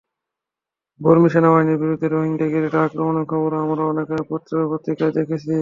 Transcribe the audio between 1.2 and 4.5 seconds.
সেনাবাহিনীর বিরুদ্ধে রোহিঙ্গা গেরিলাদের আক্রমণের খবরও আমরা অনেকবারই